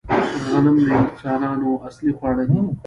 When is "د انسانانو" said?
0.87-1.69